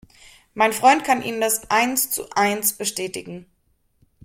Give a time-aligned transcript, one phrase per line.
[0.55, 3.45] Mein Freund kann Ihnen das eins zu eins bestätigen.